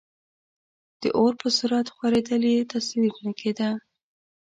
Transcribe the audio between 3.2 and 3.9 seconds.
نه کېده.